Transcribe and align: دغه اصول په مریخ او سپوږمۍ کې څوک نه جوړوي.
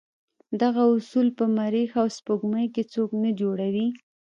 دغه 0.61 0.83
اصول 0.95 1.27
په 1.37 1.45
مریخ 1.57 1.89
او 2.01 2.07
سپوږمۍ 2.17 2.65
کې 2.73 2.83
څوک 2.93 3.09
نه 3.23 3.29
جوړوي. 3.39 3.87